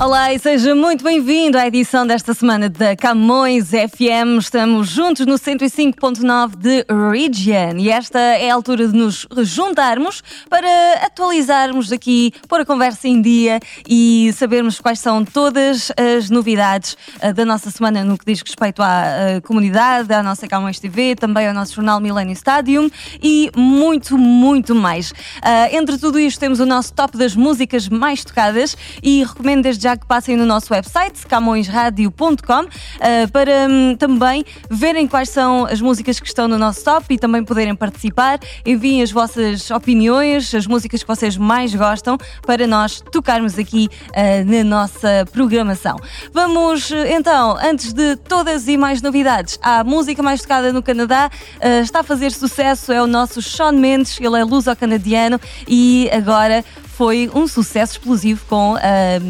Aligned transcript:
Olá 0.00 0.32
e 0.32 0.38
seja 0.38 0.76
muito 0.76 1.02
bem-vindo 1.02 1.58
à 1.58 1.66
edição 1.66 2.06
desta 2.06 2.32
semana 2.32 2.68
da 2.68 2.94
Camões 2.94 3.70
FM. 3.70 4.38
Estamos 4.38 4.90
juntos 4.90 5.26
no 5.26 5.34
105.9 5.34 6.54
de 6.56 6.86
Region 7.10 7.76
e 7.78 7.90
esta 7.90 8.16
é 8.20 8.48
a 8.48 8.54
altura 8.54 8.86
de 8.86 8.96
nos 8.96 9.26
juntarmos 9.38 10.22
para 10.48 10.68
atualizarmos 11.04 11.90
aqui, 11.90 12.32
pôr 12.46 12.60
a 12.60 12.64
conversa 12.64 13.08
em 13.08 13.20
dia 13.20 13.58
e 13.88 14.32
sabermos 14.34 14.80
quais 14.80 15.00
são 15.00 15.24
todas 15.24 15.90
as 15.96 16.30
novidades 16.30 16.96
uh, 17.20 17.34
da 17.34 17.44
nossa 17.44 17.68
semana 17.68 18.04
no 18.04 18.16
que 18.16 18.24
diz 18.24 18.40
respeito 18.40 18.80
à 18.80 19.02
uh, 19.02 19.42
comunidade, 19.42 20.14
à 20.14 20.22
nossa 20.22 20.46
Camões 20.46 20.78
TV, 20.78 21.16
também 21.16 21.48
ao 21.48 21.52
nosso 21.52 21.74
jornal 21.74 21.98
Millennium 21.98 22.34
Stadium 22.34 22.88
e 23.20 23.50
muito, 23.56 24.16
muito 24.16 24.76
mais. 24.76 25.10
Uh, 25.10 25.72
entre 25.72 25.98
tudo 25.98 26.20
isto 26.20 26.38
temos 26.38 26.60
o 26.60 26.66
nosso 26.66 26.92
top 26.92 27.18
das 27.18 27.34
músicas 27.34 27.88
mais 27.88 28.24
tocadas 28.24 28.76
e 29.02 29.24
recomendo 29.24 29.64
desde 29.64 29.87
já 29.87 29.87
já 29.88 29.96
que 29.96 30.04
passem 30.04 30.36
no 30.36 30.44
nosso 30.44 30.70
website, 30.74 31.26
camõesradio.com, 31.26 32.66
eh, 33.00 33.26
para 33.28 33.66
um, 33.70 33.96
também 33.96 34.44
verem 34.68 35.08
quais 35.08 35.30
são 35.30 35.64
as 35.64 35.80
músicas 35.80 36.20
que 36.20 36.26
estão 36.26 36.46
no 36.46 36.58
nosso 36.58 36.84
top 36.84 37.14
e 37.14 37.18
também 37.18 37.42
poderem 37.42 37.74
participar. 37.74 38.38
Enviem 38.66 39.00
as 39.00 39.10
vossas 39.10 39.70
opiniões, 39.70 40.54
as 40.54 40.66
músicas 40.66 41.02
que 41.02 41.08
vocês 41.08 41.38
mais 41.38 41.74
gostam, 41.74 42.18
para 42.42 42.66
nós 42.66 43.00
tocarmos 43.00 43.58
aqui 43.58 43.88
uh, 44.08 44.44
na 44.44 44.62
nossa 44.62 45.24
programação. 45.32 45.96
Vamos 46.34 46.90
então, 47.08 47.56
antes 47.56 47.94
de 47.94 48.14
todas 48.16 48.68
e 48.68 48.76
mais 48.76 49.00
novidades, 49.00 49.58
a 49.62 49.82
música 49.82 50.22
mais 50.22 50.42
tocada 50.42 50.70
no 50.70 50.82
Canadá 50.82 51.30
uh, 51.30 51.82
está 51.82 52.00
a 52.00 52.02
fazer 52.02 52.30
sucesso, 52.30 52.92
é 52.92 53.02
o 53.02 53.06
nosso 53.06 53.40
Sean 53.40 53.72
Mendes, 53.72 54.20
ele 54.20 54.38
é 54.38 54.44
luso-canadiano 54.44 55.40
e 55.66 56.10
agora 56.12 56.62
foi 56.98 57.30
um 57.32 57.46
sucesso 57.46 57.92
explosivo 57.92 58.44
com 58.48 58.74
uh, 58.74 58.78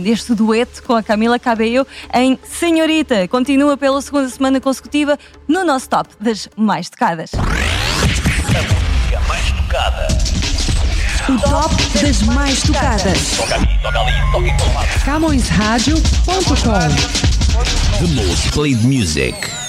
este 0.06 0.34
dueto 0.34 0.83
com 0.84 0.94
a 0.94 1.02
Camila 1.02 1.38
Cabello 1.38 1.86
em 2.14 2.38
Senhorita. 2.42 3.28
Continua 3.28 3.77
pela 3.77 4.00
segunda 4.00 4.27
semana 4.30 4.58
consecutiva 4.58 5.19
no 5.47 5.62
nosso 5.66 5.86
top 5.91 6.08
das 6.19 6.48
mais 6.56 6.88
tocadas. 6.88 7.33
A 7.34 7.42
música 7.42 9.20
mais 9.28 9.52
tocada. 9.52 10.08
O 11.28 11.38
top 11.38 11.75
das 12.02 12.22
mais 12.22 12.62
tocadas. 12.62 13.36
Toca 13.36 13.55
ali, 13.56 13.69
toca 13.82 14.00
ali, 14.00 14.12
toca 14.32 14.47
em 14.47 14.56
todo 14.56 14.75
lado. 14.75 15.05
CamõesRádio.com 15.05 16.88
The 17.98 18.06
most 18.14 18.50
played 18.53 18.82
music. 18.82 19.67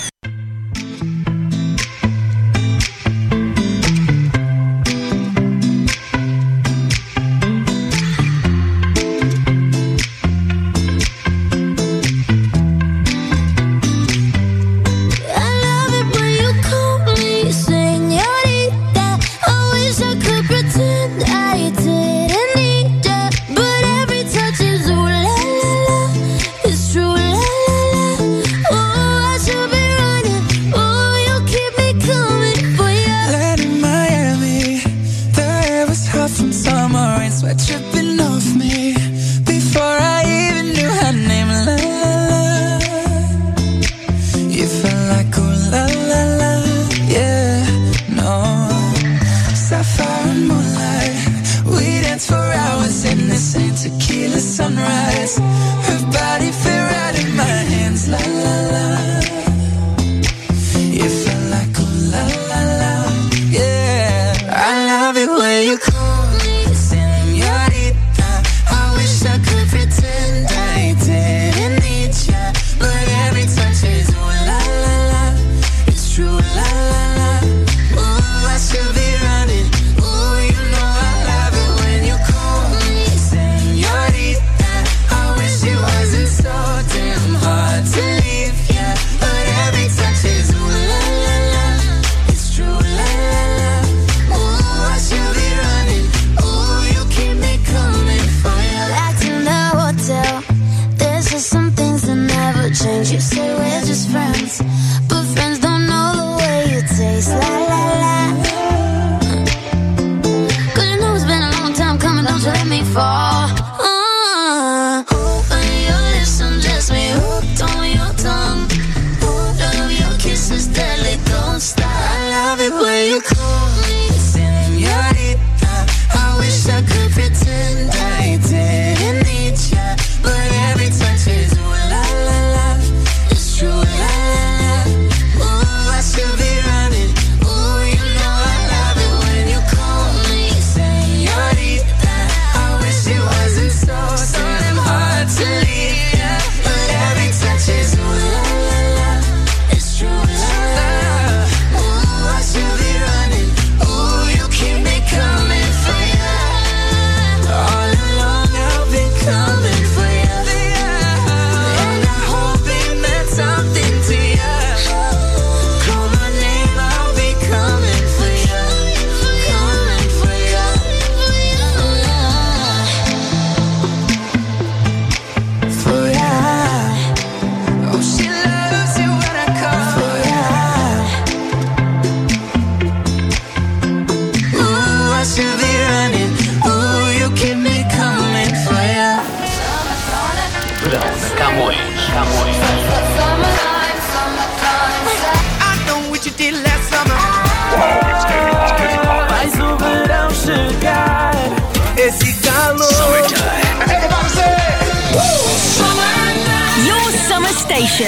When 122.80 123.10
you 123.10 123.22
call 123.22 123.69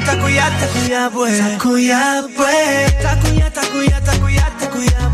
takuya, 0.00 0.50
takuya, 0.60 1.10
pues. 1.12 1.38
Takuya, 1.38 2.24
pues. 2.36 3.02
Takuya, 3.02 3.50
takuya, 3.50 4.00
takuya, 4.00 4.46
takuya, 4.58 4.98
pues. 4.98 5.11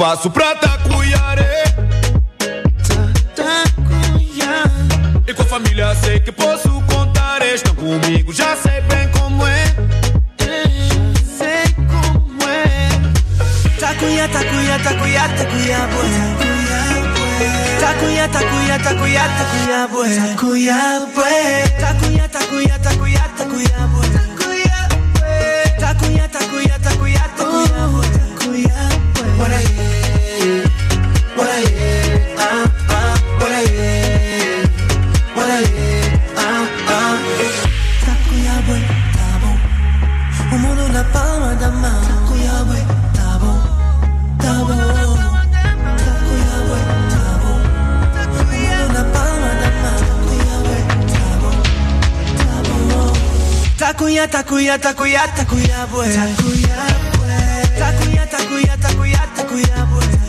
Faço 0.00 0.30
pra 0.30 0.54
tacuiar 0.54 0.79
takuya, 54.28 54.78
takuya, 54.78 54.78
takuya, 54.78 55.26
takuya, 55.36 55.86
pues. 55.90 56.14
Takuya, 56.14 56.76
pues. 57.16 57.78
Takuya, 57.78 58.26
takuya, 58.26 58.76
takuya, 58.76 59.22
takuya, 59.36 59.86
pues. 59.90 60.19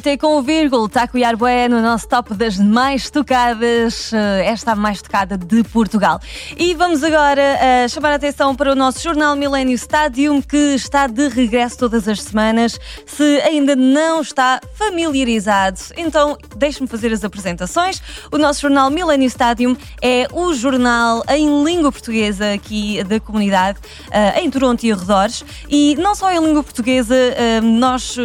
TT 0.00 0.16
com 0.16 0.38
o 0.38 0.42
vírgula, 0.42 0.88
Tacuiar 0.88 1.36
Bué 1.36 1.68
no 1.68 1.82
nosso 1.82 2.08
top 2.08 2.32
das 2.32 2.56
mais 2.56 3.10
tocadas, 3.10 4.10
eh, 4.12 4.46
esta 4.46 4.74
mais 4.74 5.02
tocada 5.02 5.36
de 5.36 5.62
Portugal. 5.64 6.18
E 6.56 6.74
vamos 6.74 7.04
agora 7.04 7.42
eh, 7.42 7.86
chamar 7.88 8.12
a 8.12 8.14
atenção 8.14 8.54
para 8.54 8.72
o 8.72 8.74
nosso 8.74 9.02
jornal 9.02 9.36
Millennium 9.36 9.74
Stadium, 9.74 10.40
que 10.40 10.56
está 10.56 11.06
de 11.06 11.28
regresso 11.28 11.76
todas 11.76 12.08
as 12.08 12.22
semanas. 12.22 12.80
Se 13.04 13.40
ainda 13.42 13.76
não 13.76 14.22
está 14.22 14.60
familiarizado, 14.74 15.78
então 15.96 16.38
deixe-me 16.56 16.88
fazer 16.88 17.12
as 17.12 17.22
apresentações. 17.22 18.02
O 18.32 18.38
nosso 18.38 18.62
jornal 18.62 18.88
Millennium 18.90 19.28
Stadium 19.28 19.76
é 20.00 20.26
o 20.32 20.54
jornal 20.54 21.22
em 21.28 21.62
língua 21.62 21.92
portuguesa 21.92 22.54
aqui 22.54 23.04
da 23.04 23.20
comunidade, 23.20 23.78
eh, 24.10 24.40
em 24.40 24.50
Toronto 24.50 24.82
e 24.82 24.92
arredores. 24.92 25.44
E 25.68 25.94
não 25.96 26.14
só 26.14 26.32
em 26.32 26.42
língua 26.42 26.62
portuguesa, 26.62 27.14
eh, 27.14 27.60
nós 27.60 28.16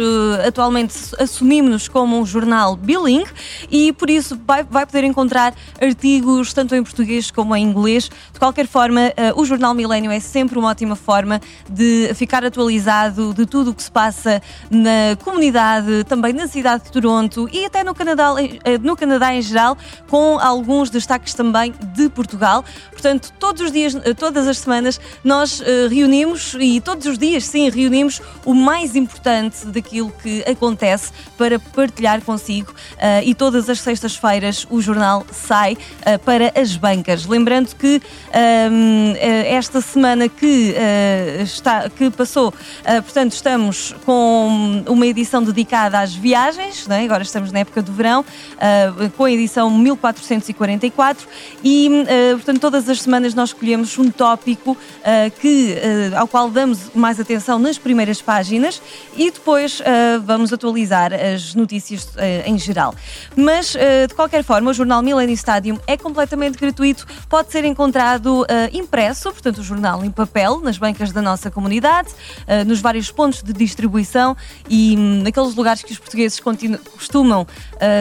atualmente 0.46 0.94
como 1.90 2.18
um 2.18 2.24
jornal 2.24 2.76
bilingue 2.76 3.30
e 3.70 3.92
por 3.92 4.08
isso 4.08 4.38
vai, 4.46 4.62
vai 4.64 4.86
poder 4.86 5.04
encontrar 5.04 5.54
artigos 5.80 6.52
tanto 6.52 6.74
em 6.74 6.82
português 6.82 7.30
como 7.30 7.54
em 7.56 7.62
inglês. 7.62 8.10
De 8.32 8.38
qualquer 8.38 8.66
forma, 8.66 9.12
eh, 9.16 9.32
o 9.34 9.44
jornal 9.44 9.74
Milênio 9.74 10.10
é 10.10 10.20
sempre 10.20 10.58
uma 10.58 10.68
ótima 10.68 10.96
forma 10.96 11.40
de 11.68 12.12
ficar 12.14 12.44
atualizado 12.44 13.34
de 13.34 13.46
tudo 13.46 13.70
o 13.70 13.74
que 13.74 13.82
se 13.82 13.90
passa 13.90 14.40
na 14.70 15.16
comunidade, 15.22 16.04
também 16.04 16.32
na 16.32 16.46
cidade 16.46 16.84
de 16.84 16.92
Toronto 16.92 17.48
e 17.52 17.64
até 17.64 17.82
no 17.82 17.94
Canadá, 17.94 18.34
eh, 18.64 18.78
no 18.78 18.96
Canadá 18.96 19.34
em 19.34 19.42
geral, 19.42 19.76
com 20.08 20.38
alguns 20.38 20.90
destaques 20.90 21.34
também 21.34 21.74
de 21.94 22.08
Portugal. 22.08 22.64
Portanto, 22.90 23.32
todos 23.38 23.62
os 23.62 23.72
dias, 23.72 23.94
eh, 24.04 24.14
todas 24.14 24.46
as 24.46 24.58
semanas, 24.58 25.00
nós 25.24 25.62
reunimos 25.90 26.56
e 26.58 26.80
todos 26.80 27.06
os 27.06 27.18
dias, 27.18 27.44
sim, 27.44 27.68
reunimos 27.68 28.20
o 28.44 28.54
mais 28.54 28.94
importante 28.94 29.66
daquilo 29.66 30.12
que 30.22 30.42
acontece 30.42 31.12
para 31.36 31.55
partilhar 31.58 32.20
consigo 32.22 32.74
eh, 32.98 33.24
e 33.24 33.34
todas 33.34 33.68
as 33.68 33.80
sextas-feiras 33.80 34.66
o 34.70 34.80
jornal 34.80 35.24
sai 35.32 35.76
eh, 36.02 36.18
para 36.18 36.52
as 36.58 36.76
bancas. 36.76 37.26
Lembrando 37.26 37.74
que 37.74 38.00
ahm, 38.32 39.14
eh, 39.16 39.54
esta 39.54 39.80
semana 39.80 40.28
que, 40.28 40.74
eh, 40.76 41.40
está, 41.42 41.88
que 41.88 42.10
passou, 42.10 42.52
portanto, 43.04 43.32
estamos 43.32 43.94
com 44.04 44.84
uma 44.86 45.06
edição 45.06 45.42
dedicada 45.42 45.98
às 45.98 46.14
viagens, 46.14 46.86
não 46.86 46.96
é? 46.96 47.04
agora 47.04 47.22
estamos 47.22 47.52
na 47.52 47.60
época 47.60 47.82
do 47.82 47.92
verão, 47.92 48.24
com 49.16 49.24
a 49.24 49.30
edição 49.30 49.70
1444 49.70 51.26
e, 51.62 51.90
portanto, 52.32 52.60
todas 52.60 52.88
as 52.88 53.02
semanas 53.02 53.34
nós 53.34 53.50
escolhemos 53.50 53.98
um 53.98 54.10
tópico 54.10 54.76
que, 55.40 55.76
ao 56.16 56.26
qual 56.26 56.50
damos 56.50 56.90
mais 56.94 57.20
atenção 57.20 57.58
nas 57.58 57.78
primeiras 57.78 58.22
páginas 58.22 58.80
e 59.16 59.30
depois 59.30 59.80
vamos 60.24 60.52
atualizar 60.52 61.12
as 61.12 61.45
as 61.48 61.54
notícias 61.54 62.08
eh, 62.16 62.42
em 62.46 62.58
geral. 62.58 62.94
Mas, 63.36 63.74
eh, 63.74 64.06
de 64.06 64.14
qualquer 64.14 64.42
forma, 64.42 64.70
o 64.70 64.74
jornal 64.74 65.02
Millennium 65.02 65.34
Stadium 65.34 65.78
é 65.86 65.96
completamente 65.96 66.58
gratuito, 66.58 67.06
pode 67.28 67.50
ser 67.52 67.64
encontrado 67.64 68.44
eh, 68.48 68.70
impresso, 68.72 69.30
portanto, 69.30 69.58
o 69.58 69.62
jornal 69.62 70.04
em 70.04 70.10
papel, 70.10 70.60
nas 70.60 70.78
bancas 70.78 71.12
da 71.12 71.22
nossa 71.22 71.50
comunidade, 71.50 72.08
nos 72.66 72.80
vários 72.80 73.10
pontos 73.10 73.42
de 73.42 73.52
distribuição 73.52 74.36
e 74.68 74.96
hum, 74.96 75.22
naqueles 75.22 75.54
lugares 75.54 75.82
que 75.82 75.92
os 75.92 75.98
portugueses 75.98 76.40
costumam 76.40 77.46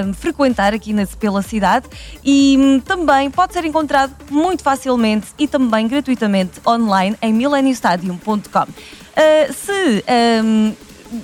hum, 0.06 0.14
frequentar 0.14 0.74
aqui 0.74 0.94
na- 0.94 1.06
pela 1.06 1.42
cidade. 1.42 1.88
E 2.24 2.58
hum, 2.60 2.80
também 2.80 3.30
pode 3.30 3.54
ser 3.54 3.66
encontrado 3.66 4.14
muito 4.30 4.64
facilmente 4.64 5.28
e 5.38 5.48
também 5.48 5.88
gratuitamente 5.88 6.60
online 6.68 7.16
em 7.22 7.34
millenniumstadium.com. 7.34 8.64
Uh, 9.16 9.54
se 9.54 10.04
hum, 10.44 10.74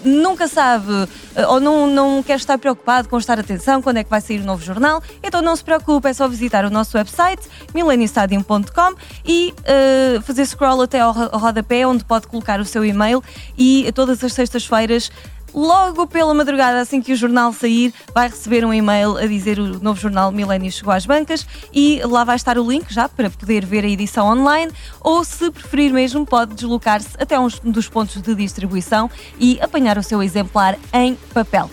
nunca 0.04 0.48
sabe 0.48 0.92
uh, 0.92 1.08
ou 1.48 1.60
não, 1.60 1.88
não 1.88 2.24
quer 2.24 2.38
estar 2.38 2.58
preocupado 2.58 3.10
com 3.10 3.18
estar 3.18 3.40
atenção 3.40 3.82
quando 3.82 3.98
é 3.98 4.04
que 4.04 4.10
vai 4.10 4.22
sair 4.22 4.40
o 4.42 4.46
novo 4.46 4.64
jornal, 4.64 5.02
então 5.24 5.42
não 5.42 5.56
se 5.56 5.64
preocupe, 5.64 6.08
é 6.08 6.14
só 6.14 6.28
visitar 6.28 6.66
o 6.66 6.70
nosso 6.70 6.98
website 6.98 7.48
millenniumstadium.com 7.74 8.96
e 9.26 9.54
uh, 9.60 10.22
fazer 10.22 10.46
scroll 10.46 10.82
até 10.82 11.00
ao 11.00 11.12
rodapé 11.12 11.86
onde 11.86 12.04
pode 12.04 12.28
colocar 12.28 12.60
o 12.60 12.66
seu 12.66 12.86
e-mail 12.86 13.24
e 13.58 13.92
todas 13.94 14.24
as 14.24 14.34
sextas-feiras 14.34 15.12
Logo 15.54 16.08
pela 16.08 16.34
madrugada, 16.34 16.80
assim 16.80 17.02
que 17.02 17.12
o 17.12 17.16
jornal 17.16 17.52
sair, 17.52 17.94
vai 18.14 18.30
receber 18.30 18.64
um 18.64 18.74
e-mail 18.74 19.18
a 19.18 19.26
dizer 19.26 19.60
o 19.60 19.80
novo 19.82 20.00
jornal 20.00 20.32
Milênio 20.32 20.72
chegou 20.72 20.94
às 20.94 21.06
bancas 21.06 21.46
e 21.74 22.02
lá 22.06 22.24
vai 22.24 22.38
estar 22.38 22.58
o 22.58 22.70
link 22.70 22.92
já 22.94 23.10
para 23.10 23.30
poder 23.30 23.66
ver 23.66 23.84
a 23.84 23.88
edição 23.88 24.28
online 24.28 24.72
ou, 25.02 25.24
se 25.24 25.52
preferir 25.52 25.92
mesmo, 25.92 26.26
pode 26.26 26.54
deslocar-se 26.54 27.10
até 27.20 27.38
um 27.40 27.48
dos 27.66 27.90
pontos 27.90 28.22
de 28.22 28.34
distribuição 28.34 29.10
e 29.38 29.60
apanhar 29.62 29.98
o 29.98 30.04
seu 30.04 30.24
exemplar 30.24 30.78
em 30.94 31.16
papel. 31.34 31.70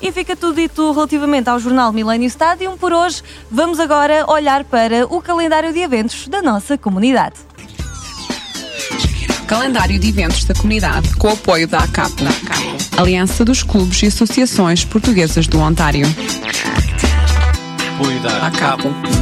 E 0.00 0.12
fica 0.12 0.36
tudo 0.36 0.56
dito 0.56 0.92
relativamente 0.92 1.48
ao 1.48 1.58
jornal 1.58 1.92
Millennium 1.92 2.26
Stadium. 2.26 2.76
Por 2.76 2.92
hoje, 2.92 3.22
vamos 3.50 3.80
agora 3.80 4.30
olhar 4.30 4.64
para 4.64 5.06
o 5.06 5.22
calendário 5.22 5.72
de 5.72 5.78
eventos 5.78 6.28
da 6.28 6.42
nossa 6.42 6.76
comunidade. 6.76 7.51
Calendário 9.52 9.98
de 9.98 10.08
eventos 10.08 10.44
da 10.46 10.54
comunidade 10.54 11.14
com 11.16 11.28
o 11.28 11.32
apoio 11.32 11.68
da 11.68 11.80
ACAP, 11.80 12.24
Aliança 12.96 13.44
dos 13.44 13.62
Clubes 13.62 14.02
e 14.02 14.06
Associações 14.06 14.82
Portuguesas 14.82 15.46
do 15.46 15.60
Ontário. 15.60 16.06
Apoio 17.94 18.18
da 18.20 18.46
ACAP. 18.46 19.21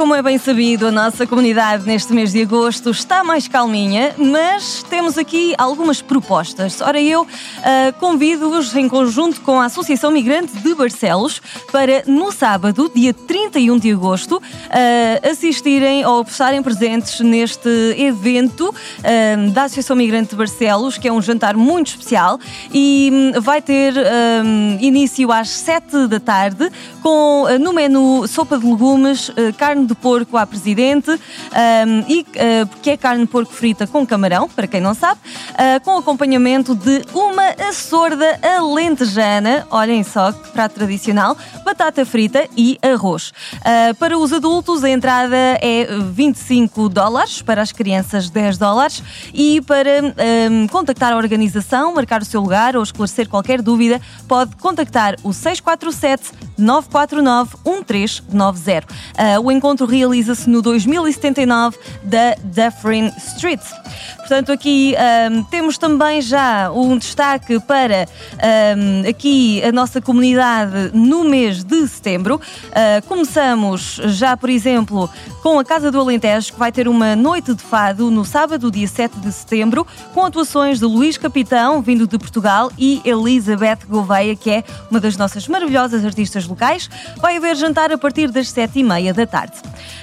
Como 0.00 0.14
é 0.14 0.22
bem 0.22 0.38
sabido, 0.38 0.86
a 0.86 0.90
nossa 0.90 1.26
comunidade 1.26 1.84
neste 1.84 2.14
mês 2.14 2.32
de 2.32 2.40
agosto 2.40 2.88
está 2.88 3.22
mais 3.22 3.46
calminha, 3.46 4.14
mas 4.16 4.82
temos 4.88 5.18
aqui 5.18 5.54
algumas 5.58 6.00
propostas. 6.00 6.80
Ora, 6.80 6.98
eu 6.98 7.26
ah, 7.62 7.92
convido-vos 8.00 8.74
em 8.74 8.88
conjunto 8.88 9.42
com 9.42 9.60
a 9.60 9.66
Associação 9.66 10.10
Migrante 10.10 10.56
de 10.56 10.74
Barcelos 10.74 11.42
para, 11.70 12.02
no 12.06 12.32
sábado, 12.32 12.90
dia 12.94 13.12
31 13.12 13.78
de 13.78 13.92
agosto, 13.92 14.40
ah, 14.70 15.28
assistirem 15.28 16.06
ou 16.06 16.22
estarem 16.22 16.62
presentes 16.62 17.20
neste 17.20 17.68
evento 17.98 18.74
ah, 19.04 19.50
da 19.52 19.64
Associação 19.64 19.94
Migrante 19.96 20.30
de 20.30 20.36
Barcelos, 20.36 20.96
que 20.96 21.08
é 21.08 21.12
um 21.12 21.20
jantar 21.20 21.54
muito 21.58 21.88
especial 21.88 22.40
e 22.72 23.10
hum, 23.12 23.40
vai 23.42 23.60
ter 23.60 23.92
hum, 23.92 24.78
início 24.80 25.30
às 25.30 25.50
7 25.50 26.06
da 26.06 26.18
tarde, 26.18 26.72
com 27.02 27.44
no 27.60 27.74
menu 27.74 28.26
sopa 28.26 28.58
de 28.58 28.64
legumes, 28.64 29.30
carne 29.58 29.89
de 29.90 29.94
porco 29.94 30.36
à 30.36 30.46
presidente, 30.46 31.10
hum, 31.10 32.04
e, 32.08 32.24
ah, 32.36 32.68
que 32.82 32.90
é 32.90 32.96
carne 32.96 33.24
de 33.24 33.30
porco 33.30 33.52
frita 33.52 33.86
com 33.86 34.06
camarão, 34.06 34.48
para 34.48 34.66
quem 34.66 34.80
não 34.80 34.94
sabe, 34.94 35.20
ah, 35.54 35.80
com 35.80 35.98
acompanhamento 35.98 36.74
de 36.74 37.02
uma 37.12 37.68
açorda 37.68 38.38
alentejana, 38.42 39.66
olhem 39.70 40.02
só 40.04 40.32
que 40.32 40.50
prato 40.50 40.74
tradicional, 40.74 41.36
batata 41.64 42.06
frita 42.06 42.46
e 42.56 42.78
arroz. 42.82 43.32
Ah, 43.64 43.94
para 43.98 44.16
os 44.16 44.32
adultos, 44.32 44.84
a 44.84 44.90
entrada 44.90 45.36
é 45.60 45.86
25 46.12 46.88
dólares, 46.88 47.42
para 47.42 47.62
as 47.62 47.72
crianças 47.72 48.30
10 48.30 48.58
dólares 48.58 49.02
e 49.34 49.60
para 49.62 49.90
hum, 50.50 50.66
contactar 50.68 51.12
a 51.12 51.16
organização, 51.16 51.94
marcar 51.94 52.22
o 52.22 52.24
seu 52.24 52.40
lugar 52.40 52.76
ou 52.76 52.82
esclarecer 52.82 53.28
qualquer 53.28 53.60
dúvida, 53.60 54.00
pode 54.28 54.54
contactar 54.56 55.16
o 55.22 55.32
647 55.32 56.32
949 56.56 57.56
1390. 57.64 58.86
Ah, 59.16 59.40
o 59.40 59.50
encontro 59.50 59.79
realiza-se 59.84 60.50
no 60.50 60.60
2079 60.62 61.78
da 62.02 62.34
Dufferin 62.42 63.12
Street. 63.18 63.62
Portanto, 64.30 64.52
aqui 64.52 64.94
ahm, 64.94 65.42
temos 65.50 65.76
também 65.76 66.22
já 66.22 66.70
um 66.70 66.96
destaque 66.96 67.58
para 67.58 68.06
ahm, 68.38 69.08
aqui 69.10 69.60
a 69.64 69.72
nossa 69.72 70.00
comunidade 70.00 70.92
no 70.94 71.24
mês 71.24 71.64
de 71.64 71.88
setembro. 71.88 72.40
Ah, 72.72 73.02
começamos 73.08 74.00
já, 74.04 74.36
por 74.36 74.48
exemplo, 74.48 75.10
com 75.42 75.58
a 75.58 75.64
Casa 75.64 75.90
do 75.90 75.98
Alentejo, 75.98 76.52
que 76.52 76.58
vai 76.60 76.70
ter 76.70 76.86
uma 76.86 77.16
noite 77.16 77.52
de 77.54 77.60
fado 77.60 78.08
no 78.08 78.24
sábado, 78.24 78.70
dia 78.70 78.86
7 78.86 79.18
de 79.18 79.32
setembro, 79.32 79.84
com 80.14 80.24
atuações 80.24 80.78
de 80.78 80.84
Luís 80.84 81.18
Capitão, 81.18 81.82
vindo 81.82 82.06
de 82.06 82.16
Portugal, 82.16 82.70
e 82.78 83.02
Elizabeth 83.04 83.80
Gouveia, 83.88 84.36
que 84.36 84.48
é 84.48 84.64
uma 84.88 85.00
das 85.00 85.16
nossas 85.16 85.48
maravilhosas 85.48 86.04
artistas 86.04 86.46
locais. 86.46 86.88
Vai 87.16 87.36
haver 87.36 87.56
jantar 87.56 87.90
a 87.90 87.98
partir 87.98 88.30
das 88.30 88.46
7h30 88.52 89.12
da 89.12 89.26
tarde. 89.26 89.56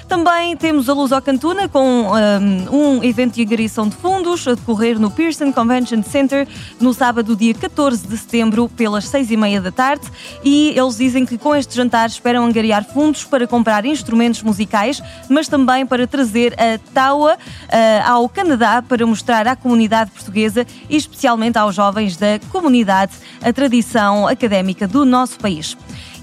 Também 0.07 0.55
temos 0.55 0.87
a 0.87 0.93
Luz 0.93 1.11
ao 1.11 1.21
Cantuna 1.21 1.67
com 1.67 1.83
um, 1.83 2.97
um 2.97 3.03
evento 3.03 3.35
de 3.35 3.41
agarição 3.41 3.89
de 3.89 3.95
fundos 3.97 4.47
a 4.47 4.55
decorrer 4.55 4.97
no 4.97 5.11
Pearson 5.11 5.51
Convention 5.51 6.01
Center 6.01 6.47
no 6.79 6.93
sábado, 6.93 7.35
dia 7.35 7.53
14 7.53 8.07
de 8.07 8.17
setembro, 8.17 8.69
pelas 8.69 9.05
6h30 9.05 9.59
da 9.59 9.71
tarde. 9.71 10.07
E 10.45 10.69
eles 10.77 10.95
dizem 10.95 11.25
que 11.25 11.37
com 11.37 11.53
este 11.53 11.75
jantar 11.75 12.07
esperam 12.07 12.45
angariar 12.45 12.85
fundos 12.85 13.25
para 13.25 13.45
comprar 13.45 13.85
instrumentos 13.85 14.41
musicais, 14.41 15.03
mas 15.27 15.49
também 15.49 15.85
para 15.85 16.07
trazer 16.07 16.53
a 16.53 16.79
Taua 16.93 17.37
ah, 17.69 18.09
ao 18.09 18.29
Canadá 18.29 18.81
para 18.81 19.05
mostrar 19.05 19.45
à 19.45 19.57
comunidade 19.57 20.11
portuguesa 20.11 20.65
e 20.89 20.95
especialmente 20.95 21.57
aos 21.57 21.75
jovens 21.75 22.15
da 22.15 22.39
comunidade 22.49 23.11
a 23.41 23.51
tradição 23.51 24.25
académica 24.25 24.87
do 24.87 25.03
nosso 25.03 25.37
país. 25.37 25.75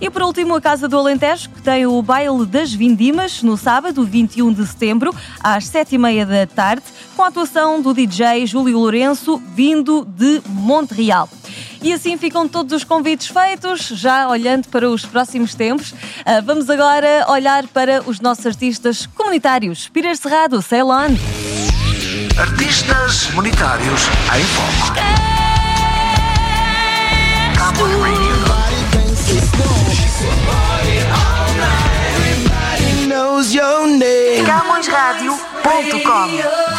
E 0.04 0.10
por 0.10 0.20
último, 0.20 0.54
a 0.54 0.60
Casa 0.60 0.86
do 0.86 0.98
Alentejo, 0.98 1.48
que 1.48 1.62
tem 1.62 1.86
o 1.86 2.02
baile 2.02 2.44
das 2.44 2.70
Vindimas 2.70 3.42
no 3.42 3.56
sábado, 3.56 4.04
21 4.04 4.52
de 4.52 4.66
setembro, 4.66 5.14
às 5.42 5.64
7h30 5.64 6.26
da 6.26 6.46
tarde, 6.46 6.82
com 7.16 7.22
a 7.22 7.28
atuação 7.28 7.80
do 7.80 7.94
DJ 7.94 8.46
Júlio 8.46 8.80
Lourenço, 8.80 9.42
vindo 9.54 10.04
de 10.04 10.42
Montreal. 10.46 11.26
E 11.80 11.90
assim 11.90 12.18
ficam 12.18 12.46
todos 12.46 12.74
os 12.74 12.84
convites 12.84 13.28
feitos, 13.28 13.80
já 13.80 14.28
olhando 14.28 14.68
para 14.68 14.90
os 14.90 15.06
próximos 15.06 15.54
tempos. 15.54 15.94
Ah, 16.26 16.42
vamos 16.42 16.68
agora 16.68 17.24
olhar 17.30 17.66
para 17.68 18.02
os 18.04 18.20
nossos 18.20 18.44
artistas 18.44 19.06
comunitários. 19.06 19.88
Peter 19.88 20.14
Cerrado, 20.18 20.60
Ceylon. 20.60 21.16
Artistas 22.36 23.30
monetários 23.30 24.02
em 24.36 24.44
foco. 24.44 25.33
Name. 34.94 35.34
CamõesRádio.com 35.62 36.30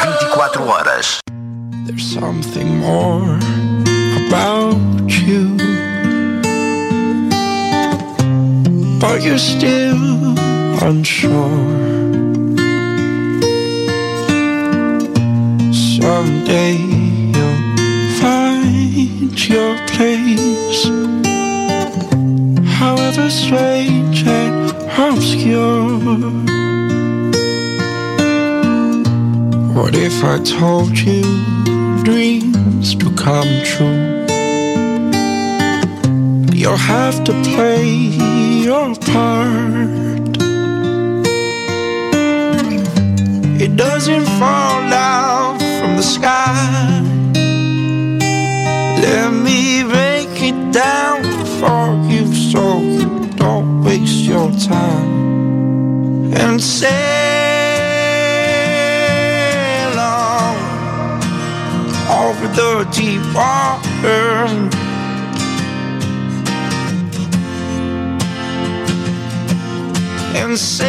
24 0.01 0.63
horas. 0.63 1.17
There's 1.85 2.13
something 2.13 2.77
more 2.79 3.37
about 4.27 4.77
you. 5.27 5.57
But 8.99 9.21
you're 9.21 9.37
still 9.37 10.35
unsure. 10.81 11.33
Someday 15.71 16.77
you'll 17.33 17.61
find 18.21 19.49
your 19.49 19.75
place. 19.87 20.89
However 22.79 23.29
strange 23.29 24.23
and 24.25 24.71
obscure. 24.97 26.54
What 29.75 29.93
if 29.93 30.23
I 30.23 30.39
told 30.39 30.97
you 30.97 31.21
dreams 32.05 32.95
do 32.95 33.13
come 33.13 33.51
true? 33.65 34.23
You'll 36.55 36.77
have 36.77 37.25
to 37.25 37.33
play 37.43 37.83
your 38.63 38.95
part. 38.95 40.37
It 43.61 43.75
doesn't 43.75 44.25
fall 44.39 44.79
down 44.89 45.59
from 45.59 45.97
the 45.97 46.03
sky. 46.03 46.55
Let 49.01 49.33
me 49.33 49.83
break 49.83 50.41
it 50.41 50.71
down 50.71 51.21
for 51.59 51.83
you 52.09 52.33
so 52.33 52.79
you 52.79 53.27
don't 53.35 53.83
waste 53.83 54.23
your 54.23 54.49
time. 54.51 55.13
and 56.33 56.63
sail 56.63 57.24
over 62.45 62.83
the 62.83 62.89
deep 62.91 63.21
water. 63.33 64.45
And 70.35 70.57
sail 70.57 70.87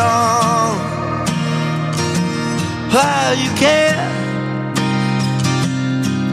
on 0.00 0.78
while 2.90 3.34
you 3.36 3.50
can 3.56 4.08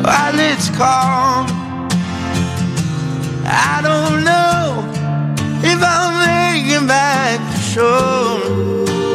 while 0.04 0.40
it's 0.40 0.70
calm. 0.70 1.48
I 3.48 3.82
don't 3.84 4.24
know 4.24 4.84
if 5.64 5.80
I'll 5.82 6.14
make 6.26 6.72
it 6.72 6.88
back 6.88 7.40
to 7.52 7.60
shore. 7.62 8.40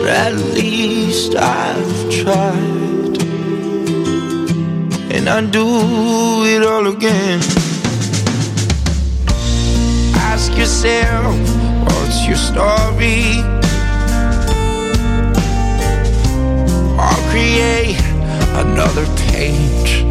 but 0.03 0.11
At 0.11 0.35
least 0.55 1.35
I've 1.35 2.11
tried, 2.11 2.80
and 5.31 5.49
I 5.49 5.51
do 5.51 6.45
it 6.45 6.63
all 6.67 6.87
again. 6.89 7.41
Ask 10.17 10.57
yourself, 10.57 11.37
what's 11.85 12.27
your 12.27 12.37
story? 12.37 13.43
Or 16.99 17.17
create 17.31 18.01
another 18.65 19.07
page. 19.31 20.05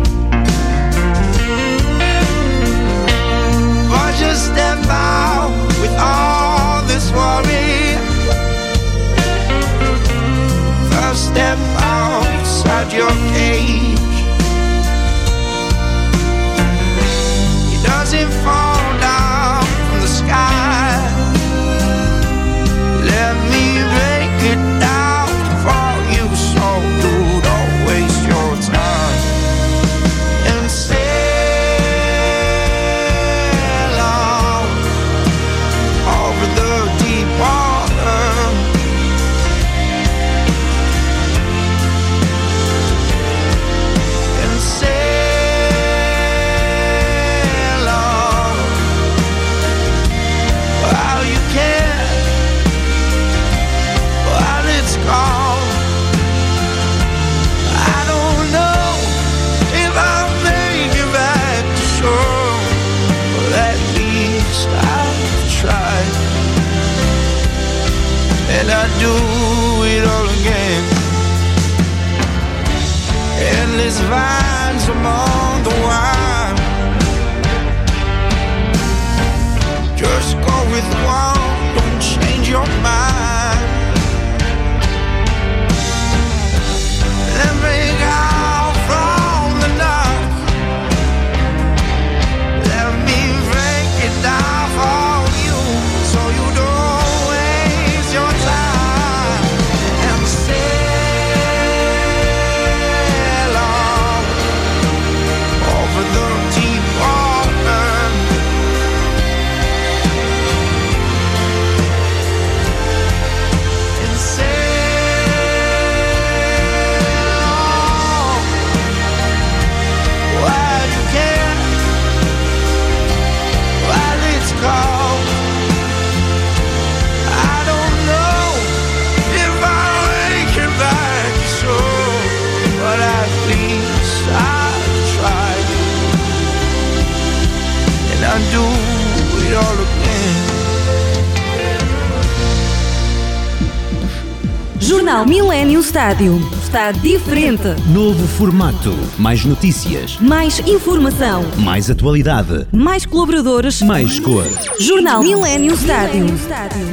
Millennium 145.90 145.92
Stádio. 145.92 146.50
Está 146.62 146.92
diferente. 146.92 147.68
Novo 147.92 148.28
formato. 148.28 148.96
Mais 149.18 149.44
notícias. 149.44 150.18
Mais 150.20 150.60
informação. 150.60 151.44
Mais 151.58 151.90
atualidade. 151.90 152.68
Mais 152.72 153.06
colaboradores. 153.06 153.82
Mais 153.82 154.20
cor. 154.20 154.46
Jornal 154.80 155.22
Millennium 155.22 155.76
Stádio. 155.76 156.26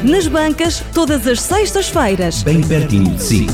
Nas 0.03 0.27
bancas, 0.27 0.83
todas 0.93 1.27
as 1.27 1.39
sextas-feiras. 1.41 2.41
Bem 2.41 2.61
pertinho 2.61 3.15
de 3.15 3.23
si. 3.23 3.47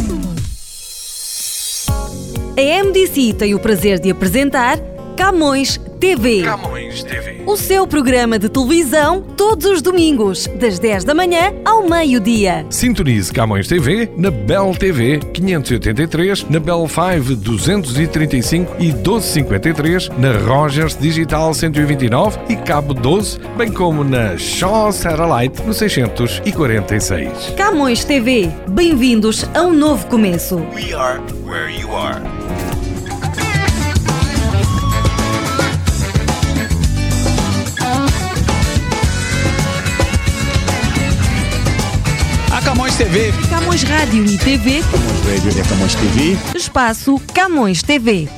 A 2.57 2.83
MDC 2.83 3.33
tem 3.33 3.53
o 3.53 3.59
prazer 3.59 3.99
de 3.99 4.11
apresentar 4.11 4.79
Camões 5.17 5.79
TV. 6.03 6.43
Camões 6.43 7.01
TV. 7.01 7.43
O 7.45 7.55
seu 7.55 7.87
programa 7.87 8.37
de 8.37 8.49
televisão 8.49 9.21
todos 9.37 9.65
os 9.65 9.81
domingos, 9.81 10.47
das 10.47 10.77
10 10.77 11.05
da 11.05 11.15
manhã 11.15 11.53
ao 11.63 11.87
meio-dia. 11.87 12.65
Sintonize 12.69 13.31
Camões 13.31 13.69
TV 13.69 14.11
na 14.17 14.29
Bell 14.29 14.75
TV 14.77 15.19
583, 15.31 16.49
na 16.49 16.59
Bell 16.59 16.85
5 16.89 17.37
235 17.37 18.75
e 18.79 18.91
1253, 18.91 20.09
na 20.17 20.33
Rogers 20.39 20.97
Digital 20.97 21.53
129 21.53 22.37
e 22.49 22.57
Cabo 22.57 22.93
12, 22.93 23.39
bem 23.55 23.71
como 23.71 24.03
na 24.03 24.37
Shaw 24.37 24.91
Satellite 24.91 25.63
no 25.65 25.73
646. 25.73 27.53
Camões 27.55 28.03
TV. 28.03 28.51
Bem-vindos 28.67 29.45
a 29.53 29.61
um 29.61 29.71
novo 29.71 30.05
começo. 30.07 30.57
We 30.75 30.93
are 30.93 31.21
where 31.45 31.71
you 31.73 31.95
are. 31.95 32.21
TV. 43.03 43.33
Camões 43.49 43.83
Rádio 43.83 44.23
e 44.25 44.37
TV. 44.37 44.79
Radio 44.79 45.59
é 45.61 45.67
Camões 45.67 45.93
TV. 45.93 46.37
Espaço 46.55 47.21
Camões 47.33 47.83
TV. 47.83 48.29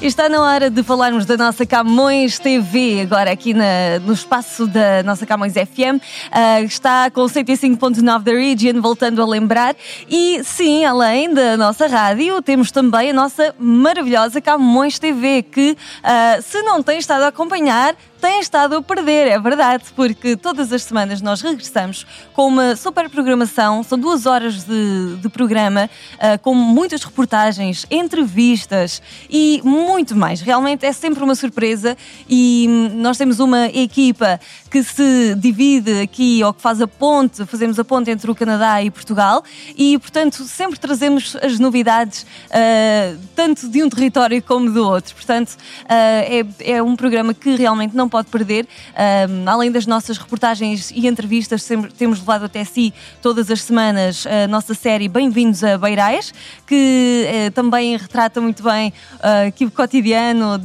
Está 0.00 0.28
na 0.28 0.40
hora 0.40 0.70
de 0.70 0.82
falarmos 0.84 1.24
da 1.26 1.36
nossa 1.36 1.66
Camões 1.66 2.38
TV, 2.38 3.00
agora 3.00 3.32
aqui 3.32 3.52
na- 3.54 3.98
no 4.06 4.12
espaço 4.12 4.66
da 4.68 5.02
nossa 5.02 5.26
Camões 5.26 5.54
FM. 5.54 5.98
Ah, 6.30 6.60
está 6.60 7.10
com 7.10 7.26
105.9 7.26 8.22
da 8.22 8.32
Region, 8.32 8.80
voltando 8.80 9.20
a 9.20 9.26
lembrar. 9.26 9.74
E 10.08 10.42
sim, 10.44 10.84
além 10.84 11.32
da 11.34 11.56
nossa 11.56 11.86
rádio, 11.88 12.40
temos 12.42 12.70
também 12.70 13.10
a 13.10 13.14
nossa 13.14 13.52
maravilhosa 13.58 14.40
Camões 14.40 14.98
TV, 15.00 15.42
que 15.42 15.76
ah, 16.04 16.38
se 16.40 16.62
não 16.62 16.82
tem 16.82 16.98
estado 16.98 17.22
a 17.22 17.28
acompanhar, 17.28 17.96
têm 18.24 18.40
estado 18.40 18.76
a 18.76 18.80
perder, 18.80 19.28
é 19.28 19.38
verdade, 19.38 19.84
porque 19.94 20.34
todas 20.34 20.72
as 20.72 20.82
semanas 20.82 21.20
nós 21.20 21.42
regressamos 21.42 22.06
com 22.32 22.48
uma 22.48 22.74
super 22.74 23.10
programação, 23.10 23.82
são 23.82 23.98
duas 23.98 24.24
horas 24.24 24.64
de, 24.64 25.16
de 25.16 25.28
programa, 25.28 25.90
ah, 26.18 26.38
com 26.38 26.54
muitas 26.54 27.04
reportagens, 27.04 27.84
entrevistas 27.90 29.02
e 29.28 29.60
muito 29.62 30.16
mais. 30.16 30.40
Realmente 30.40 30.86
é 30.86 30.92
sempre 30.94 31.22
uma 31.22 31.34
surpresa 31.34 31.98
e 32.26 32.66
nós 32.94 33.18
temos 33.18 33.40
uma 33.40 33.66
equipa 33.66 34.40
que 34.70 34.82
se 34.82 35.34
divide 35.34 36.00
aqui 36.00 36.42
ou 36.42 36.54
que 36.54 36.62
faz 36.62 36.80
a 36.80 36.88
ponte, 36.88 37.44
fazemos 37.44 37.78
a 37.78 37.84
ponte 37.84 38.10
entre 38.10 38.30
o 38.30 38.34
Canadá 38.34 38.82
e 38.82 38.90
Portugal 38.90 39.44
e, 39.76 39.98
portanto, 39.98 40.44
sempre 40.44 40.78
trazemos 40.78 41.36
as 41.42 41.58
novidades 41.58 42.24
ah, 42.50 43.14
tanto 43.36 43.68
de 43.68 43.82
um 43.82 43.90
território 43.90 44.42
como 44.42 44.70
do 44.70 44.82
outro. 44.82 45.14
Portanto, 45.14 45.58
ah, 45.86 45.94
é, 45.94 46.46
é 46.60 46.82
um 46.82 46.96
programa 46.96 47.34
que 47.34 47.54
realmente 47.54 47.94
não 47.94 48.13
pode 48.14 48.28
perder. 48.28 48.64
Ah, 48.94 49.26
além 49.50 49.72
das 49.72 49.86
nossas 49.86 50.16
reportagens 50.18 50.92
e 50.92 51.08
entrevistas, 51.08 51.64
sempre 51.64 51.92
temos 51.92 52.20
levado 52.20 52.44
até 52.44 52.62
si 52.62 52.94
todas 53.20 53.50
as 53.50 53.60
semanas 53.62 54.24
a 54.24 54.46
nossa 54.46 54.72
série 54.72 55.08
Bem-vindos 55.08 55.64
a 55.64 55.76
Beirais, 55.76 56.32
que 56.64 57.26
eh, 57.26 57.50
também 57.50 57.96
retrata 57.96 58.40
muito 58.40 58.62
bem 58.62 58.92
ah, 59.20 59.46
aqui 59.48 59.64
o 59.64 59.70
cotidiano 59.70 60.60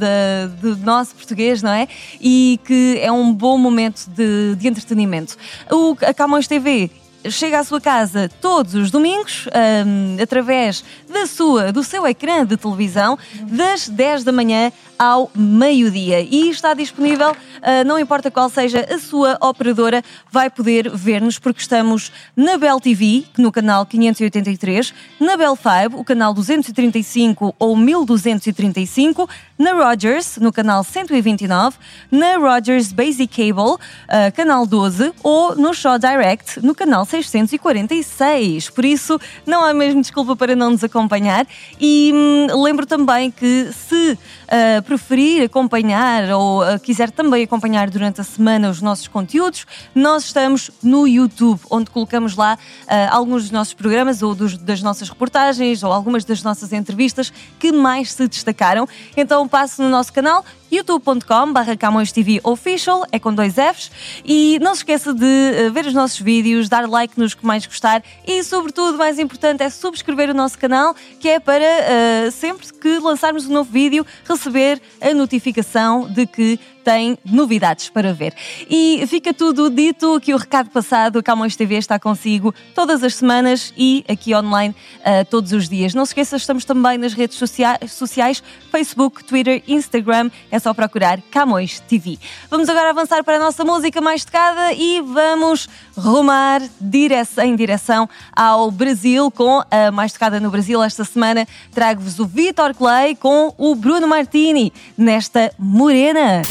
do 0.60 0.76
nosso 0.76 1.16
português, 1.16 1.60
não 1.60 1.72
é? 1.72 1.88
E 2.20 2.60
que 2.64 3.00
é 3.02 3.10
um 3.10 3.34
bom 3.34 3.58
momento 3.58 4.06
de, 4.06 4.54
de 4.54 4.68
entretenimento. 4.68 5.36
O, 5.72 5.96
a 6.06 6.14
Camões 6.14 6.46
TV 6.46 6.88
chega 7.28 7.58
à 7.58 7.64
sua 7.64 7.80
casa 7.80 8.30
todos 8.40 8.74
os 8.74 8.90
domingos 8.90 9.46
ahm, 9.52 10.22
através 10.22 10.84
da 11.12 11.26
sua, 11.26 11.72
do 11.72 11.82
seu 11.82 12.06
ecrã 12.06 12.46
de 12.46 12.56
televisão 12.56 13.18
das 13.42 13.88
10 13.88 14.24
da 14.24 14.32
manhã 14.32 14.72
ao 15.00 15.30
meio-dia 15.34 16.20
e 16.20 16.50
está 16.50 16.74
disponível, 16.74 17.34
ah, 17.62 17.82
não 17.84 17.98
importa 17.98 18.30
qual 18.30 18.50
seja 18.50 18.86
a 18.94 18.98
sua 18.98 19.38
operadora, 19.40 20.04
vai 20.30 20.50
poder 20.50 20.90
ver-nos 20.90 21.38
porque 21.38 21.62
estamos 21.62 22.12
na 22.36 22.58
Bell 22.58 22.78
TV, 22.78 23.24
no 23.38 23.50
canal 23.50 23.86
583, 23.86 24.92
na 25.18 25.38
Bell 25.38 25.56
5, 25.56 25.98
o 25.98 26.04
canal 26.04 26.34
235 26.34 27.54
ou 27.58 27.74
1235, 27.74 29.26
na 29.58 29.72
Rogers, 29.72 30.36
no 30.36 30.52
canal 30.52 30.84
129, 30.84 31.78
na 32.10 32.36
Rogers 32.36 32.92
Basic 32.92 33.26
Cable, 33.26 33.82
ah, 34.06 34.30
canal 34.30 34.66
12, 34.66 35.14
ou 35.22 35.56
no 35.56 35.72
Shaw 35.72 35.98
Direct, 35.98 36.60
no 36.62 36.74
canal 36.74 37.06
646. 37.06 38.68
Por 38.68 38.84
isso, 38.84 39.18
não 39.46 39.64
há 39.64 39.72
mesmo 39.72 40.02
desculpa 40.02 40.36
para 40.36 40.54
não 40.54 40.70
nos 40.70 40.84
acompanhar. 40.84 41.46
E 41.80 42.12
hum, 42.14 42.62
lembro 42.62 42.84
também 42.84 43.30
que 43.30 43.70
se 43.72 44.18
ah, 44.48 44.82
preferir 44.94 45.44
acompanhar 45.44 46.30
ou 46.30 46.62
ah, 46.62 46.76
quiser 46.76 47.12
também 47.12 47.44
acompanhar 47.44 47.88
durante 47.88 48.20
a 48.20 48.24
semana 48.24 48.68
os 48.68 48.82
nossos 48.82 49.06
conteúdos, 49.06 49.64
nós 49.94 50.24
estamos 50.24 50.68
no 50.82 51.06
YouTube, 51.06 51.60
onde 51.70 51.88
colocamos 51.90 52.34
lá 52.34 52.58
ah, 52.88 53.08
alguns 53.14 53.42
dos 53.44 53.50
nossos 53.52 53.72
programas 53.72 54.20
ou 54.20 54.34
dos- 54.34 54.58
das 54.58 54.82
nossas 54.82 55.08
reportagens 55.08 55.84
ou 55.84 55.92
algumas 55.92 56.24
das 56.24 56.42
nossas 56.42 56.72
entrevistas 56.72 57.32
que 57.56 57.70
mais 57.70 58.12
se 58.12 58.26
destacaram. 58.26 58.88
Então 59.16 59.46
passe 59.46 59.80
no 59.80 59.88
nosso 59.88 60.12
canal 60.12 60.44
youtube.com 60.70 61.52
barra 61.52 61.76
Camões 61.76 62.12
TV 62.12 62.40
Official, 62.44 63.04
é 63.10 63.18
com 63.18 63.34
dois 63.34 63.54
Fs, 63.54 63.90
e 64.24 64.58
não 64.60 64.74
se 64.74 64.80
esqueça 64.80 65.12
de 65.12 65.26
eh, 65.26 65.70
ver 65.70 65.86
os 65.86 65.94
nossos 65.94 66.20
vídeos, 66.20 66.68
dar 66.68 66.88
like 66.88 67.18
nos 67.18 67.34
que 67.34 67.44
mais 67.44 67.66
gostar 67.66 68.02
e, 68.26 68.42
sobretudo, 68.44 68.96
mais 68.96 69.18
importante, 69.18 69.62
é 69.62 69.70
subscrever 69.70 70.30
o 70.30 70.34
nosso 70.34 70.58
canal, 70.58 70.94
que 71.18 71.28
é 71.28 71.40
para 71.40 71.64
eh, 71.64 72.30
sempre 72.30 72.66
que 72.72 72.98
lançarmos 72.98 73.46
um 73.46 73.52
novo 73.52 73.70
vídeo 73.70 74.06
receber 74.24 74.80
a 75.00 75.12
notificação 75.12 76.08
de 76.08 76.26
que 76.26 76.58
tem 76.84 77.18
novidades 77.24 77.88
para 77.88 78.12
ver. 78.12 78.34
E 78.68 79.04
fica 79.06 79.32
tudo 79.34 79.68
dito 79.70 80.18
que 80.20 80.32
o 80.34 80.36
recado 80.36 80.70
passado, 80.70 81.22
Camões 81.22 81.56
TV 81.56 81.76
está 81.76 81.98
consigo 81.98 82.54
todas 82.74 83.02
as 83.02 83.14
semanas 83.14 83.72
e 83.76 84.04
aqui 84.08 84.34
online 84.34 84.74
eh, 85.04 85.24
todos 85.24 85.52
os 85.52 85.68
dias. 85.68 85.94
Não 85.94 86.04
se 86.04 86.10
esqueça, 86.10 86.36
estamos 86.36 86.64
também 86.64 86.98
nas 86.98 87.12
redes 87.12 87.36
socia- 87.36 87.78
sociais, 87.88 88.42
Facebook, 88.70 89.24
Twitter, 89.24 89.62
Instagram, 89.68 90.30
é 90.50 90.58
só 90.58 90.72
procurar 90.74 91.20
Camões 91.30 91.80
TV. 91.80 92.18
Vamos 92.50 92.68
agora 92.68 92.90
avançar 92.90 93.22
para 93.24 93.36
a 93.36 93.40
nossa 93.40 93.64
música 93.64 94.00
mais 94.00 94.24
tocada 94.24 94.72
e 94.72 95.00
vamos 95.00 95.68
rumar 95.96 96.62
direc- 96.80 97.38
em 97.38 97.54
direção 97.56 98.08
ao 98.34 98.70
Brasil 98.70 99.30
com 99.30 99.62
a 99.70 99.90
mais 99.90 100.12
tocada 100.12 100.40
no 100.40 100.50
Brasil 100.50 100.82
esta 100.82 101.04
semana. 101.04 101.46
Trago-vos 101.72 102.18
o 102.18 102.26
Vitor 102.26 102.74
Clay 102.74 103.14
com 103.14 103.54
o 103.58 103.74
Bruno 103.74 104.06
Martini 104.08 104.72
nesta 104.96 105.52
Morena. 105.58 106.42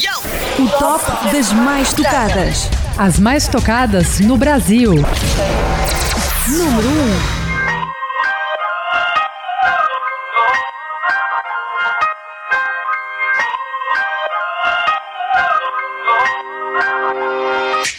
O 0.60 0.68
top 0.78 1.32
das 1.32 1.54
mais 1.54 1.94
tocadas. 1.94 2.70
As 2.98 3.18
mais 3.20 3.48
tocadas 3.48 4.20
no 4.20 4.38
Brasil. 4.38 4.94
Número 6.48 6.90
1. 6.90 7.40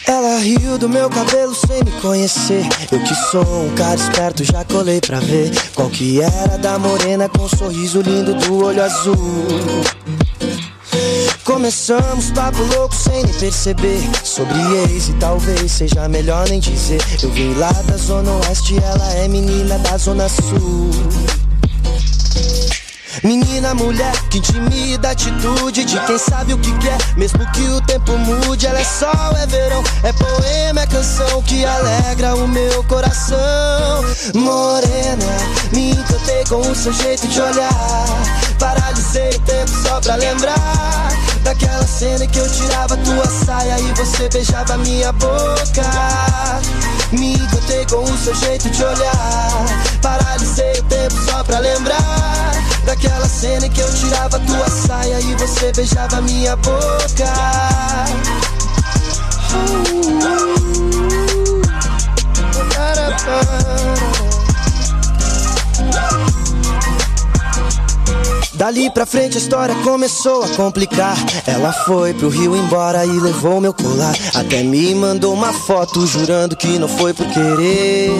Ela 0.06 0.38
riu 0.40 0.76
do 0.76 0.88
meu 0.88 1.08
cabelo 1.08 1.54
sem 1.54 1.82
me 1.84 1.92
conhecer. 2.02 2.66
Eu 2.92 3.00
que 3.00 3.14
sou 3.14 3.64
um 3.64 3.74
cara 3.74 3.94
esperto, 3.94 4.44
já 4.44 4.64
colei 4.64 5.00
pra 5.00 5.20
ver 5.20 5.50
qual 5.74 5.88
que 5.88 6.20
era 6.20 6.58
da 6.58 6.78
morena 6.78 7.28
com 7.28 7.44
um 7.44 7.48
sorriso 7.48 8.02
lindo 8.02 8.34
do 8.34 8.64
olho 8.64 8.82
azul. 8.82 9.16
Começamos 11.50 12.30
papo 12.30 12.62
louco 12.76 12.94
sem 12.94 13.24
nem 13.24 13.34
perceber 13.34 14.08
Sobre 14.22 14.56
ex 14.84 15.08
e 15.08 15.12
talvez 15.14 15.72
seja 15.72 16.08
melhor 16.08 16.48
nem 16.48 16.60
dizer 16.60 17.02
Eu 17.20 17.28
vim 17.32 17.54
lá 17.54 17.72
da 17.72 17.96
zona 17.96 18.30
oeste, 18.36 18.76
ela 18.78 19.12
é 19.14 19.26
menina 19.26 19.76
da 19.80 19.98
zona 19.98 20.28
sul 20.28 20.90
Menina, 23.24 23.74
mulher, 23.74 24.12
que 24.30 24.38
intimida 24.38 25.08
a 25.08 25.10
atitude 25.10 25.84
de 25.84 25.98
quem 26.06 26.16
sabe 26.16 26.54
o 26.54 26.58
que 26.58 26.72
quer, 26.78 26.96
mesmo 27.18 27.40
que 27.52 27.68
o 27.68 27.80
tempo 27.82 28.16
mude. 28.16 28.66
Ela 28.66 28.80
é 28.80 28.84
sol, 28.84 29.36
é 29.36 29.46
verão, 29.46 29.84
é 30.04 30.12
poema, 30.12 30.80
é 30.80 30.86
canção 30.86 31.42
que 31.42 31.62
alegra 31.66 32.34
o 32.36 32.48
meu 32.48 32.82
coração. 32.84 34.02
Morena, 34.34 35.36
me 35.74 35.90
encantei 35.90 36.44
com 36.48 36.60
o 36.60 36.74
seu 36.74 36.94
jeito 36.94 37.28
de 37.28 37.42
olhar. 37.42 38.06
Paralisei 38.58 39.28
o 39.30 39.40
tempo 39.40 39.70
só 39.82 40.00
pra 40.00 40.14
lembrar 40.14 41.10
daquela 41.42 41.86
cena 41.86 42.26
que 42.26 42.38
eu 42.38 42.50
tirava 42.50 42.96
tua 42.98 43.26
saia 43.26 43.78
e 43.78 43.92
você 43.94 44.28
beijava 44.28 44.76
minha 44.78 45.12
boca. 45.12 45.82
Me 47.12 47.34
encantei 47.34 47.86
com 47.86 48.02
o 48.02 48.18
seu 48.18 48.34
jeito 48.34 48.70
de 48.70 48.84
olhar. 48.84 49.64
Paralisei 50.02 50.72
o 50.80 50.82
tempo 50.84 51.14
só 51.24 51.42
pra 51.44 51.58
lembrar 51.58 52.52
daquela 52.84 53.28
cena 53.28 53.68
que 53.68 53.80
eu 53.80 53.94
tirava 53.94 54.38
tua 54.40 54.68
saia 54.68 55.20
e 55.20 55.34
você 55.36 55.72
beijava 55.72 56.20
minha 56.20 56.56
boca. 56.56 56.90
Dali 68.60 68.90
pra 68.90 69.06
frente 69.06 69.38
a 69.38 69.40
história 69.40 69.74
começou 69.76 70.44
a 70.44 70.48
complicar. 70.50 71.16
Ela 71.46 71.72
foi 71.72 72.12
pro 72.12 72.28
Rio 72.28 72.54
embora 72.54 73.06
e 73.06 73.18
levou 73.18 73.58
meu 73.58 73.72
colar. 73.72 74.14
Até 74.34 74.62
me 74.62 74.94
mandou 74.94 75.32
uma 75.32 75.50
foto 75.50 76.06
jurando 76.06 76.54
que 76.54 76.78
não 76.78 76.86
foi 76.86 77.14
por 77.14 77.24
querer. 77.28 78.10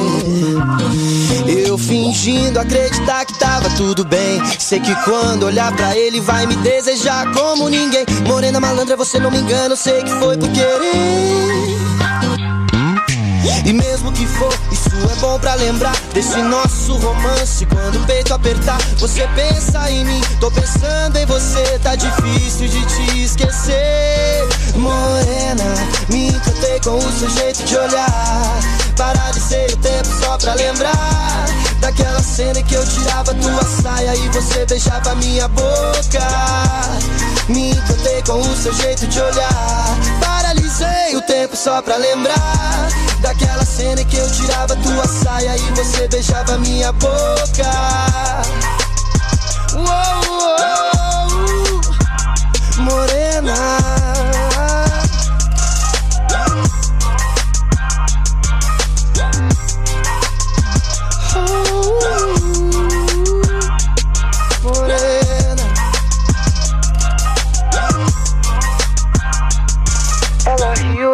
Eu 1.46 1.76
fingindo 1.76 2.58
acreditar 2.58 3.26
que 3.26 3.38
tava 3.38 3.68
tudo 3.76 4.02
bem. 4.02 4.40
Sei 4.58 4.80
que 4.80 4.94
quando 5.04 5.42
olhar 5.42 5.76
pra 5.76 5.94
ele 5.94 6.22
vai 6.22 6.46
me 6.46 6.56
desejar 6.56 7.30
como 7.34 7.68
ninguém. 7.68 8.06
Morena 8.26 8.58
malandra, 8.58 8.96
você 8.96 9.18
não 9.18 9.30
me 9.30 9.40
engana, 9.40 9.76
sei 9.76 10.02
que 10.02 10.10
foi 10.20 10.38
por 10.38 10.48
querer. 10.48 11.89
E 13.64 13.72
mesmo 13.72 14.12
que 14.12 14.26
for, 14.26 14.52
isso 14.70 14.90
é 15.10 15.20
bom 15.20 15.38
pra 15.38 15.54
lembrar 15.54 15.96
desse 16.12 16.36
nosso 16.42 16.96
romance. 16.96 17.64
Quando 17.66 18.02
o 18.02 18.06
peito 18.06 18.34
apertar, 18.34 18.78
você 18.98 19.26
pensa 19.34 19.90
em 19.90 20.04
mim. 20.04 20.20
Tô 20.40 20.50
pensando 20.50 21.16
em 21.16 21.26
você, 21.26 21.78
tá 21.82 21.94
difícil 21.94 22.68
de 22.68 22.84
te 22.86 23.24
esquecer. 23.24 24.48
Morena, 24.74 25.74
me 26.08 26.28
encantei 26.28 26.80
com 26.80 26.96
o 26.98 27.12
seu 27.12 27.30
jeito 27.30 27.64
de 27.64 27.76
olhar. 27.76 28.60
Paralisei 28.96 29.66
o 29.66 29.76
tempo 29.76 30.08
só 30.20 30.36
pra 30.36 30.54
lembrar 30.54 31.46
daquela 31.80 32.22
cena 32.22 32.62
que 32.62 32.74
eu 32.74 32.86
tirava 32.86 33.34
tua 33.34 33.64
saia 33.64 34.14
e 34.14 34.28
você 34.28 34.66
beijava 34.66 35.14
minha 35.16 35.48
boca. 35.48 36.20
Me 37.48 37.70
encantei 37.70 38.22
com 38.22 38.40
o 38.40 38.56
seu 38.56 38.72
jeito 38.74 39.06
de 39.06 39.20
olhar. 39.20 39.98
Paralisei 40.20 41.16
o 41.16 41.22
tempo 41.22 41.56
só 41.56 41.82
pra 41.82 41.96
lembrar 41.96 42.88
daquela 43.20 43.64
cena 43.64 44.04
que 44.04 44.16
eu 44.16 44.30
tirava 44.30 44.76
tua 44.76 45.06
saia 45.06 45.56
e 45.56 45.70
você 45.74 46.08
beijava 46.08 46.58
minha 46.58 46.92
boca. 46.92 47.70
Uou, 49.74 50.20
uou, 50.38 51.80
morena. 52.78 53.99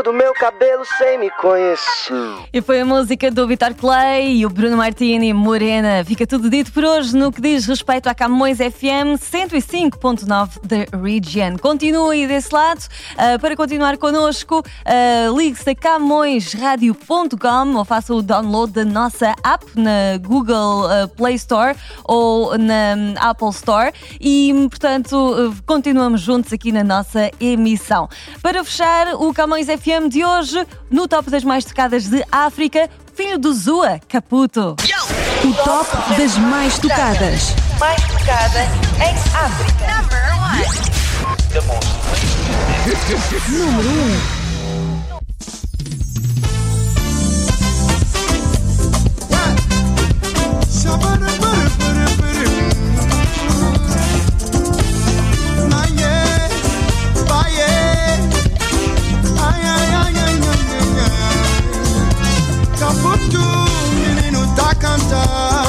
acostumbrado. 0.06 0.25
cabelo 0.36 0.84
sem 0.98 1.18
me 1.18 1.30
conhecer. 1.30 2.12
E 2.52 2.60
foi 2.60 2.80
a 2.80 2.84
música 2.84 3.30
do 3.30 3.46
Vitor 3.46 3.74
Clay 3.74 4.36
e 4.36 4.46
o 4.46 4.50
Bruno 4.50 4.76
Martini 4.76 5.32
Morena. 5.32 6.04
Fica 6.04 6.26
tudo 6.26 6.50
dito 6.50 6.70
por 6.72 6.84
hoje 6.84 7.16
no 7.16 7.32
que 7.32 7.40
diz 7.40 7.66
respeito 7.66 8.06
à 8.06 8.14
Camões 8.14 8.58
FM 8.58 9.16
105.9 9.18 10.60
da 10.62 10.98
Region. 10.98 11.56
Continue 11.58 12.26
desse 12.26 12.54
lado. 12.54 12.80
Uh, 13.12 13.38
para 13.40 13.56
continuar 13.56 13.96
connosco, 13.96 14.58
uh, 14.58 15.36
ligue-se 15.36 15.70
a 15.70 15.74
CamõesRádio.com 15.74 17.74
ou 17.74 17.84
faça 17.84 18.14
o 18.14 18.20
download 18.20 18.72
da 18.72 18.84
nossa 18.84 19.34
app 19.42 19.64
na 19.74 20.18
Google 20.20 20.84
uh, 20.84 21.08
Play 21.16 21.36
Store 21.36 21.74
ou 22.04 22.58
na 22.58 22.94
um, 22.96 23.14
Apple 23.18 23.50
Store. 23.50 23.92
E, 24.20 24.52
portanto, 24.68 25.54
continuamos 25.64 26.20
juntos 26.20 26.52
aqui 26.52 26.70
na 26.70 26.84
nossa 26.84 27.30
emissão. 27.40 28.08
Para 28.42 28.62
fechar, 28.62 29.14
o 29.14 29.32
Camões 29.32 29.66
FM 29.66 30.10
de 30.10 30.22
hoje 30.22 30.25
hoje, 30.26 30.66
no 30.90 31.06
top 31.06 31.30
das 31.30 31.44
mais 31.44 31.64
tocadas 31.64 32.08
de 32.08 32.24
África, 32.30 32.90
filho 33.14 33.38
do 33.38 33.52
Zua, 33.54 34.00
Caputo. 34.08 34.76
O 35.44 35.54
top 35.64 36.16
das 36.18 36.36
mais 36.36 36.78
tocadas. 36.78 37.54
Mais 37.78 38.02
tocada 38.02 38.60
em 39.00 39.14
África. 39.34 39.86
Number 39.94 40.20
one. 40.42 40.64
Número 43.48 43.88
1. 43.88 43.92
Um. 51.62 51.65
tu, 63.30 63.40
menino 64.00 64.46
da 64.54 64.74
cantar. 64.74 65.65